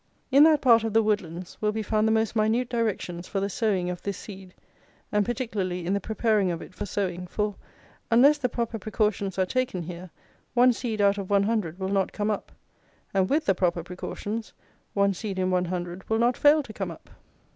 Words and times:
In 0.31 0.41
that 0.45 0.61
part 0.61 0.83
of 0.83 0.93
The 0.93 1.03
Woodlands 1.03 1.59
will 1.61 1.71
be 1.71 1.83
found 1.83 2.07
the 2.07 2.11
most 2.11 2.35
minute 2.35 2.69
directions 2.69 3.27
for 3.27 3.39
the 3.39 3.51
sowing 3.51 3.87
of 3.87 4.01
this 4.01 4.17
seed, 4.17 4.55
and 5.11 5.23
particularly 5.23 5.85
in 5.85 5.93
the 5.93 5.99
preparing 5.99 6.49
of 6.49 6.59
it 6.59 6.73
for 6.73 6.87
sowing; 6.87 7.27
for, 7.27 7.53
unless 8.09 8.39
the 8.39 8.49
proper 8.49 8.79
precautions 8.79 9.37
are 9.37 9.45
taken 9.45 9.83
here, 9.83 10.09
one 10.55 10.73
seed 10.73 11.01
out 11.01 11.19
of 11.19 11.29
one 11.29 11.43
hundred 11.43 11.77
will 11.77 11.89
not 11.89 12.13
come 12.13 12.31
up; 12.31 12.51
and, 13.13 13.29
with 13.29 13.45
the 13.45 13.53
proper 13.53 13.83
precautions, 13.83 14.53
one 14.95 15.13
seed 15.13 15.37
in 15.37 15.51
one 15.51 15.65
hundred 15.65 16.09
will 16.09 16.17
not 16.17 16.35
fail 16.35 16.63
to 16.63 16.73
come 16.73 16.89
up. 16.89 17.11